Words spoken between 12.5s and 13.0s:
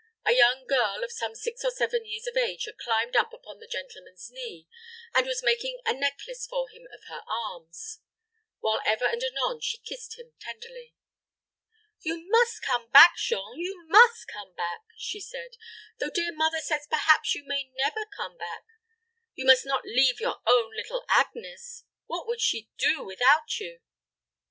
come